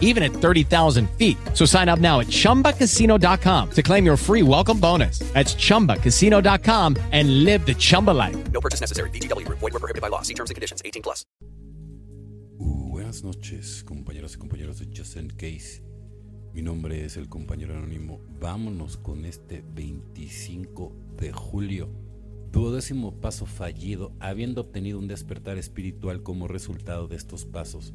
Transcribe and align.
even 0.00 0.22
at 0.22 0.32
30,000 0.32 1.10
feet. 1.18 1.36
So 1.52 1.66
sign 1.66 1.90
up 1.90 1.98
now 1.98 2.20
at 2.20 2.28
chumbacasino.com 2.28 3.70
to 3.72 3.82
claim 3.82 4.06
your 4.06 4.16
free 4.16 4.42
welcome 4.42 4.78
bonus. 4.78 5.18
That's 5.34 5.54
chumbacasino.com 5.54 6.96
and 7.12 7.44
live 7.44 7.66
the 7.66 7.74
Chumba 7.74 8.12
life. 8.12 8.36
No 8.52 8.60
purchase 8.60 8.80
necessary. 8.80 9.10
VGW 9.10 9.44
Group. 9.44 9.58
Void 9.58 9.72
were 9.72 9.80
prohibited 9.80 10.00
by 10.00 10.08
law. 10.08 10.22
See 10.22 10.34
terms 10.34 10.50
and 10.50 10.54
conditions. 10.54 10.80
18 10.84 11.02
plus. 11.02 11.26
Uh, 12.60 12.88
buenas 12.90 13.24
noches, 13.24 13.84
compañeros 13.84 14.34
y 14.34 14.38
compañeros 14.38 14.78
de 14.78 14.86
Justin 14.96 15.28
Case. 15.30 15.82
Mi 16.54 16.62
nombre 16.62 17.04
es 17.04 17.16
el 17.16 17.28
compañero 17.28 17.76
anónimo. 17.76 18.20
Vámonos 18.40 18.96
con 18.96 19.24
este 19.24 19.64
25 19.74 20.92
de 21.18 21.32
julio. 21.32 21.88
Duodécimo 22.52 23.20
paso 23.20 23.44
fallido, 23.44 24.12
habiendo 24.20 24.60
obtenido 24.60 25.00
un 25.00 25.08
despertar 25.08 25.58
espiritual 25.58 26.22
como 26.22 26.46
resultado 26.46 27.08
de 27.08 27.16
estos 27.16 27.44
pasos. 27.44 27.92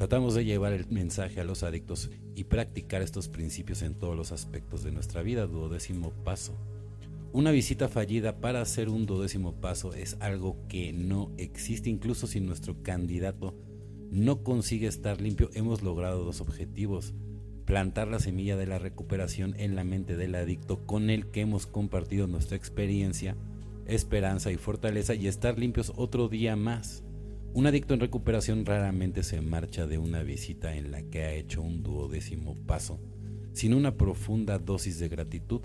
Tratamos 0.00 0.34
de 0.34 0.46
llevar 0.46 0.72
el 0.72 0.86
mensaje 0.88 1.42
a 1.42 1.44
los 1.44 1.62
adictos 1.62 2.08
y 2.34 2.44
practicar 2.44 3.02
estos 3.02 3.28
principios 3.28 3.82
en 3.82 3.92
todos 3.92 4.16
los 4.16 4.32
aspectos 4.32 4.82
de 4.82 4.92
nuestra 4.92 5.20
vida. 5.20 5.46
Duodécimo 5.46 6.08
paso. 6.24 6.56
Una 7.34 7.50
visita 7.50 7.86
fallida 7.86 8.40
para 8.40 8.62
hacer 8.62 8.88
un 8.88 9.04
duodécimo 9.04 9.60
paso 9.60 9.92
es 9.92 10.16
algo 10.20 10.56
que 10.70 10.94
no 10.94 11.30
existe, 11.36 11.90
incluso 11.90 12.26
si 12.26 12.40
nuestro 12.40 12.82
candidato 12.82 13.54
no 14.10 14.42
consigue 14.42 14.86
estar 14.86 15.20
limpio, 15.20 15.50
hemos 15.52 15.82
logrado 15.82 16.24
dos 16.24 16.40
objetivos. 16.40 17.12
Plantar 17.66 18.08
la 18.08 18.20
semilla 18.20 18.56
de 18.56 18.64
la 18.64 18.78
recuperación 18.78 19.54
en 19.58 19.76
la 19.76 19.84
mente 19.84 20.16
del 20.16 20.34
adicto 20.34 20.78
con 20.86 21.10
el 21.10 21.26
que 21.26 21.42
hemos 21.42 21.66
compartido 21.66 22.26
nuestra 22.26 22.56
experiencia, 22.56 23.36
esperanza 23.84 24.50
y 24.50 24.56
fortaleza 24.56 25.14
y 25.14 25.26
estar 25.26 25.58
limpios 25.58 25.92
otro 25.94 26.30
día 26.30 26.56
más. 26.56 27.04
Un 27.52 27.66
adicto 27.66 27.94
en 27.94 28.00
recuperación 28.00 28.64
raramente 28.64 29.24
se 29.24 29.40
marcha 29.40 29.88
de 29.88 29.98
una 29.98 30.22
visita 30.22 30.76
en 30.76 30.92
la 30.92 31.02
que 31.02 31.24
ha 31.24 31.32
hecho 31.32 31.60
un 31.62 31.82
duodécimo 31.82 32.54
paso, 32.54 33.00
sin 33.52 33.74
una 33.74 33.96
profunda 33.96 34.60
dosis 34.60 35.00
de 35.00 35.08
gratitud. 35.08 35.60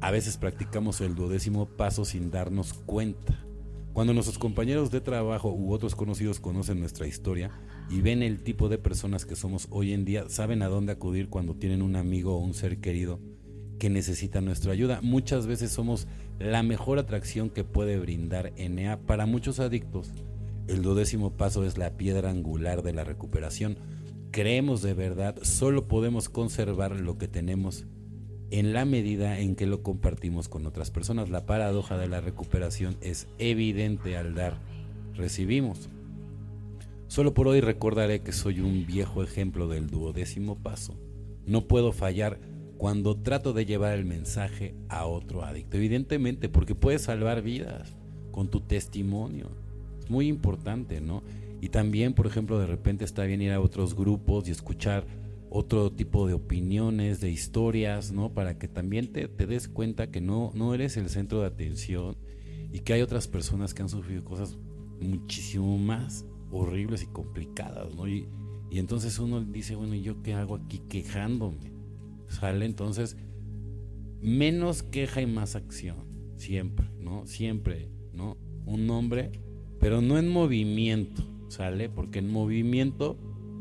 A 0.00 0.10
veces 0.10 0.38
practicamos 0.38 1.00
el 1.00 1.14
duodécimo 1.14 1.66
paso 1.66 2.04
sin 2.04 2.32
darnos 2.32 2.72
cuenta. 2.72 3.44
Cuando 3.92 4.12
nuestros 4.12 4.38
compañeros 4.38 4.90
de 4.90 5.00
trabajo 5.00 5.52
u 5.52 5.72
otros 5.72 5.94
conocidos 5.94 6.40
conocen 6.40 6.80
nuestra 6.80 7.06
historia 7.06 7.52
y 7.88 8.00
ven 8.00 8.24
el 8.24 8.42
tipo 8.42 8.68
de 8.68 8.78
personas 8.78 9.24
que 9.24 9.36
somos 9.36 9.68
hoy 9.70 9.92
en 9.92 10.04
día, 10.04 10.28
saben 10.28 10.62
a 10.62 10.68
dónde 10.68 10.92
acudir 10.92 11.28
cuando 11.28 11.54
tienen 11.54 11.80
un 11.80 11.94
amigo 11.94 12.34
o 12.34 12.38
un 12.38 12.54
ser 12.54 12.80
querido 12.80 13.20
que 13.78 13.88
necesita 13.88 14.40
nuestra 14.40 14.72
ayuda. 14.72 14.98
Muchas 15.00 15.46
veces 15.46 15.70
somos 15.70 16.08
la 16.40 16.64
mejor 16.64 16.98
atracción 16.98 17.50
que 17.50 17.62
puede 17.62 18.00
brindar 18.00 18.52
NA 18.58 18.98
para 19.06 19.26
muchos 19.26 19.60
adictos. 19.60 20.12
El 20.68 20.82
duodécimo 20.82 21.30
paso 21.30 21.64
es 21.64 21.78
la 21.78 21.96
piedra 21.96 22.28
angular 22.28 22.82
de 22.82 22.92
la 22.92 23.02
recuperación. 23.02 23.78
Creemos 24.30 24.82
de 24.82 24.92
verdad, 24.92 25.34
solo 25.40 25.88
podemos 25.88 26.28
conservar 26.28 27.00
lo 27.00 27.16
que 27.16 27.26
tenemos 27.26 27.86
en 28.50 28.74
la 28.74 28.84
medida 28.84 29.38
en 29.40 29.56
que 29.56 29.66
lo 29.66 29.82
compartimos 29.82 30.48
con 30.50 30.66
otras 30.66 30.90
personas. 30.90 31.30
La 31.30 31.46
paradoja 31.46 31.96
de 31.96 32.06
la 32.06 32.20
recuperación 32.20 32.98
es 33.00 33.28
evidente 33.38 34.18
al 34.18 34.34
dar, 34.34 34.58
recibimos. 35.14 35.88
Solo 37.06 37.32
por 37.32 37.48
hoy 37.48 37.62
recordaré 37.62 38.20
que 38.20 38.32
soy 38.32 38.60
un 38.60 38.86
viejo 38.86 39.22
ejemplo 39.22 39.68
del 39.68 39.88
duodécimo 39.88 40.56
paso. 40.56 40.94
No 41.46 41.66
puedo 41.66 41.92
fallar 41.92 42.38
cuando 42.76 43.16
trato 43.16 43.54
de 43.54 43.64
llevar 43.64 43.94
el 43.94 44.04
mensaje 44.04 44.74
a 44.90 45.06
otro 45.06 45.44
adicto. 45.44 45.78
Evidentemente, 45.78 46.50
porque 46.50 46.74
puedes 46.74 47.02
salvar 47.02 47.40
vidas 47.40 47.94
con 48.30 48.50
tu 48.50 48.60
testimonio. 48.60 49.48
Muy 50.08 50.28
importante, 50.28 51.00
¿no? 51.00 51.22
Y 51.60 51.70
también, 51.70 52.14
por 52.14 52.26
ejemplo, 52.26 52.58
de 52.58 52.66
repente 52.66 53.04
está 53.04 53.24
bien 53.24 53.42
ir 53.42 53.52
a 53.52 53.60
otros 53.60 53.94
grupos 53.94 54.48
y 54.48 54.52
escuchar 54.52 55.06
otro 55.50 55.90
tipo 55.90 56.26
de 56.26 56.34
opiniones, 56.34 57.20
de 57.20 57.30
historias, 57.30 58.12
¿no? 58.12 58.32
Para 58.32 58.58
que 58.58 58.68
también 58.68 59.12
te, 59.12 59.28
te, 59.28 59.46
des 59.46 59.68
cuenta 59.68 60.10
que 60.10 60.20
no, 60.20 60.52
no 60.54 60.74
eres 60.74 60.96
el 60.96 61.08
centro 61.08 61.40
de 61.40 61.46
atención 61.46 62.16
y 62.72 62.80
que 62.80 62.92
hay 62.92 63.02
otras 63.02 63.28
personas 63.28 63.74
que 63.74 63.82
han 63.82 63.88
sufrido 63.88 64.24
cosas 64.24 64.58
muchísimo 65.00 65.78
más 65.78 66.26
horribles 66.50 67.02
y 67.02 67.06
complicadas, 67.06 67.94
¿no? 67.94 68.08
Y, 68.08 68.28
y 68.70 68.78
entonces 68.78 69.18
uno 69.18 69.40
dice, 69.40 69.74
bueno, 69.74 69.94
¿y 69.94 70.02
yo 70.02 70.22
qué 70.22 70.34
hago 70.34 70.56
aquí 70.56 70.80
quejándome? 70.88 71.72
¿Sale? 72.28 72.66
Entonces, 72.66 73.16
menos 74.20 74.82
queja 74.82 75.22
y 75.22 75.26
más 75.26 75.56
acción, 75.56 75.96
siempre, 76.36 76.88
¿no? 76.98 77.26
Siempre, 77.26 77.88
¿no? 78.12 78.36
Un 78.66 78.88
hombre, 78.90 79.32
pero 79.80 80.00
no 80.00 80.18
en 80.18 80.28
movimiento, 80.28 81.22
¿sale? 81.48 81.88
Porque 81.88 82.18
en 82.18 82.30
movimiento 82.30 83.16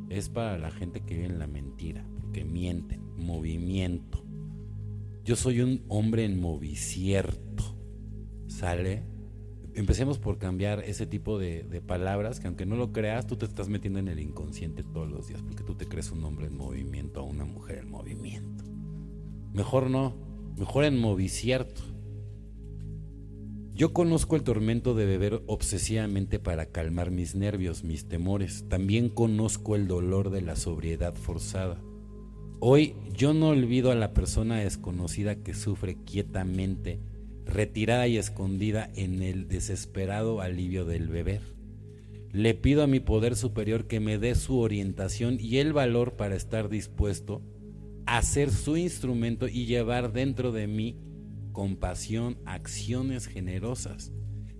es 0.10 0.30
para 0.30 0.58
la 0.58 0.72
gente 0.72 1.02
que 1.02 1.16
vive 1.16 1.28
en 1.28 1.40
la 1.40 1.48
mentira, 1.48 2.06
porque 2.20 2.44
mienten, 2.46 3.02
movimiento. 3.18 4.24
Yo 5.24 5.36
soy 5.36 5.62
un 5.62 5.84
hombre 5.90 6.24
en 6.24 6.40
movicierto, 6.40 7.64
¿sale? 8.48 9.04
Empecemos 9.76 10.18
por 10.18 10.40
cambiar 10.40 10.80
ese 10.80 11.06
tipo 11.06 11.38
de, 11.38 11.84
palabras 11.86 12.40
que 12.40 12.48
aunque 12.48 12.66
no 12.66 12.78
lo 12.78 12.92
creas, 12.92 13.28
tú 13.28 13.36
te 13.36 13.46
estás 13.46 13.70
metiendo 13.70 14.00
en 14.00 14.08
el 14.08 14.20
inconsciente 14.20 14.84
todos 14.84 15.10
los 15.10 15.28
días, 15.28 15.42
porque 15.44 15.64
tú 15.64 15.76
te 15.76 15.86
crees 15.86 16.12
un 16.12 16.24
hombre 16.24 16.48
en 16.48 16.58
movimiento 16.58 17.22
o 17.22 17.26
una 17.26 17.46
mujer 17.46 17.80
en 17.80 17.92
movimiento. 17.92 18.64
Mejor 19.54 19.90
no, 19.90 20.16
mejor 20.58 20.86
en 20.86 21.00
movicierto. 21.00 21.82
Yo 23.78 23.94
conozco 23.94 24.36
el 24.36 24.42
tormento 24.42 24.96
de 24.96 25.06
beber 25.06 25.44
obsesivamente 25.46 26.40
para 26.40 26.66
calmar 26.66 27.12
mis 27.12 27.36
nervios, 27.36 27.84
mis 27.84 28.08
temores. 28.08 28.66
También 28.68 29.08
conozco 29.08 29.76
el 29.76 29.88
dolor 29.88 30.32
de 30.32 30.42
la 30.42 30.56
sobriedad 30.56 31.14
forzada. 31.14 31.80
Hoy 32.60 32.96
yo 33.14 33.36
no 33.36 33.50
olvido 33.50 33.92
a 33.92 33.96
la 33.96 34.16
persona 34.16 34.56
desconocida 34.58 35.44
que 35.44 35.54
sufre 35.54 35.96
quietamente, 36.06 37.00
retirada 37.46 38.08
y 38.08 38.18
escondida 38.18 38.90
en 38.96 39.22
el 39.22 39.48
desesperado 39.48 40.42
alivio 40.42 40.84
del 40.84 41.08
beber. 41.08 41.42
Le 42.32 42.56
pido 42.56 42.82
a 42.82 42.88
mi 42.88 43.00
poder 43.00 43.36
superior 43.36 43.86
que 43.86 44.00
me 44.00 44.18
dé 44.18 44.34
su 44.34 44.58
orientación 44.58 45.38
y 45.40 45.58
el 45.58 45.72
valor 45.72 46.14
para 46.14 46.36
estar 46.36 46.68
dispuesto 46.68 47.44
a 48.08 48.24
ser 48.24 48.50
su 48.50 48.76
instrumento 48.76 49.48
y 49.48 49.68
llevar 49.68 50.14
dentro 50.14 50.52
de 50.52 50.66
mí 50.66 50.98
compasión, 51.58 52.38
acciones 52.46 53.26
generosas. 53.26 54.12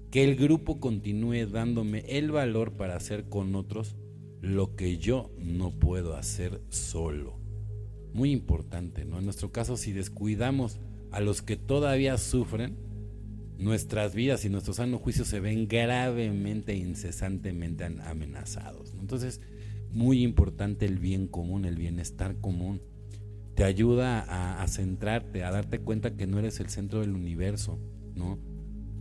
Que 0.10 0.24
el 0.24 0.36
grupo 0.36 0.80
continúe 0.80 1.46
dándome 1.46 2.00
el 2.08 2.32
valor 2.32 2.76
para 2.76 2.96
hacer 2.96 3.30
con 3.30 3.54
otros 3.54 3.96
lo 4.42 4.76
que 4.76 4.98
yo 4.98 5.30
no 5.38 5.78
puedo 5.78 6.16
hacer 6.16 6.60
solo. 6.70 7.40
Muy 8.14 8.32
importante, 8.32 9.06
¿no? 9.06 9.20
En 9.20 9.26
nuestro 9.26 9.52
caso, 9.52 9.78
si 9.78 9.92
descuidamos 9.92 10.80
a 11.12 11.22
los 11.22 11.44
que 11.44 11.56
todavía 11.56 12.18
sufren, 12.18 12.80
nuestras 13.60 14.16
vidas 14.16 14.44
y 14.44 14.50
nuestro 14.50 14.74
sano 14.74 14.98
juicio 14.98 15.24
se 15.24 15.40
ven 15.40 15.68
gravemente 15.68 16.72
e 16.72 16.78
incesantemente 16.78 17.84
amenazados. 17.86 18.96
Entonces, 19.00 19.40
muy 19.92 20.24
importante 20.24 20.88
el 20.88 20.98
bien 20.98 21.28
común, 21.28 21.66
el 21.66 21.76
bienestar 21.76 22.38
común 22.42 22.82
te 23.58 23.64
ayuda 23.64 24.62
a, 24.62 24.68
centrarte, 24.68 25.44
a 25.44 25.50
darte 25.50 25.80
cuenta 25.80 26.16
que 26.16 26.28
no 26.28 26.38
eres 26.38 26.60
el 26.60 26.70
centro 26.70 27.00
del 27.00 27.16
universo, 27.16 27.80
¿no? 28.14 28.38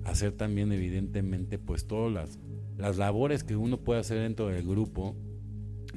Hacer 0.02 0.32
también 0.32 0.72
evidentemente 0.72 1.58
pues 1.58 1.86
todas 1.86 2.10
las, 2.10 2.38
las 2.78 2.96
labores 2.96 3.44
que 3.44 3.54
uno 3.54 3.84
puede 3.84 4.00
hacer 4.00 4.16
dentro 4.18 4.48
del 4.48 4.66
grupo, 4.66 5.14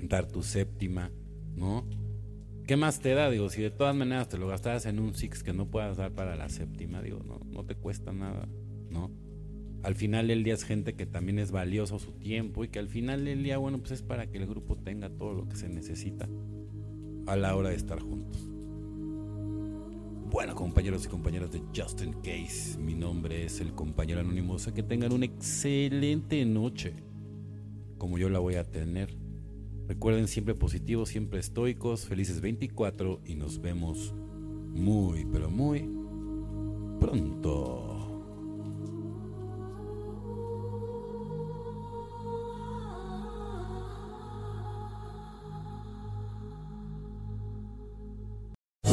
dar 0.01 0.27
tu 0.27 0.43
séptima, 0.43 1.09
¿no? 1.55 1.87
¿Qué 2.67 2.75
más 2.75 2.99
te 2.99 3.13
da? 3.13 3.29
Digo, 3.29 3.47
si 3.47 3.61
de 3.61 3.71
todas 3.71 3.95
maneras 3.95 4.27
te 4.27 4.37
lo 4.37 4.49
gastabas 4.49 4.85
en 4.87 4.99
un 4.99 5.13
six 5.13 5.41
que 5.41 5.53
no 5.53 5.71
puedas 5.71 5.95
dar 5.95 6.11
para 6.11 6.35
la 6.35 6.49
séptima, 6.49 7.01
digo, 7.01 7.23
no, 7.23 7.39
no 7.49 7.63
te 7.63 7.75
cuesta 7.75 8.11
nada, 8.11 8.49
¿no? 8.89 9.09
Al 9.83 9.95
final 9.95 10.27
del 10.27 10.43
día 10.43 10.55
es 10.55 10.65
gente 10.65 10.95
que 10.95 11.05
también 11.05 11.39
es 11.39 11.53
valioso 11.53 11.97
su 11.97 12.11
tiempo 12.11 12.65
y 12.65 12.67
que 12.67 12.79
al 12.79 12.89
final 12.89 13.23
del 13.23 13.41
día, 13.41 13.57
bueno, 13.57 13.77
pues 13.77 13.91
es 13.91 14.01
para 14.03 14.27
que 14.29 14.37
el 14.37 14.47
grupo 14.47 14.75
tenga 14.75 15.07
todo 15.09 15.33
lo 15.33 15.47
que 15.47 15.55
se 15.55 15.69
necesita 15.69 16.27
a 17.29 17.35
la 17.35 17.55
hora 17.55 17.69
de 17.69 17.75
estar 17.75 17.99
juntos. 17.99 18.49
Bueno, 20.31 20.55
compañeros 20.55 21.05
y 21.05 21.07
compañeras 21.09 21.51
de 21.51 21.61
Justin 21.75 22.13
Case, 22.23 22.77
mi 22.77 22.93
nombre 22.93 23.45
es 23.45 23.61
el 23.61 23.73
compañero 23.73 24.19
anónimo. 24.19 24.55
O 24.55 24.73
que 24.73 24.83
tengan 24.83 25.11
una 25.11 25.25
excelente 25.25 26.43
noche, 26.45 26.93
como 27.97 28.17
yo 28.17 28.29
la 28.29 28.39
voy 28.39 28.55
a 28.55 28.63
tener. 28.63 29.15
Recuerden 29.87 30.27
siempre 30.27 30.53
positivos, 30.53 31.09
siempre 31.09 31.39
estoicos, 31.39 32.05
felices 32.05 32.41
24 32.41 33.21
y 33.25 33.35
nos 33.35 33.59
vemos 33.59 34.13
muy, 34.71 35.25
pero 35.25 35.49
muy 35.49 35.89
pronto. 36.99 37.58